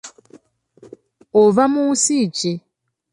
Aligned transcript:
Ova 1.41 1.63
mu 1.73 1.81
nsi 1.93 2.17
ki? 2.37 2.51